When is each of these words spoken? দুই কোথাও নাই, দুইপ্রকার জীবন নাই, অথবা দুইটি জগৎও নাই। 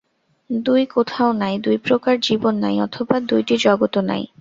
দুই 0.49 0.81
কোথাও 0.87 1.29
নাই, 1.33 1.53
দুইপ্রকার 1.59 2.15
জীবন 2.19 2.53
নাই, 2.59 2.75
অথবা 2.79 3.15
দুইটি 3.29 3.55
জগৎও 3.65 4.01
নাই। 4.09 4.23